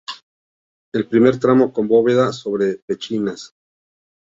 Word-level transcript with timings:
El 0.95 1.07
primer 1.07 1.37
tramo 1.39 1.71
con 1.71 1.87
bóveda 1.87 2.33
sobre 2.33 2.77
pechinas. 2.87 3.53